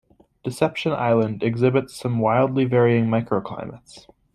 Deception 0.43 0.93
Island 0.93 1.43
exhibits 1.43 1.95
some 1.95 2.17
wildly 2.17 2.65
varying 2.65 3.05
microclimates. 3.05 4.07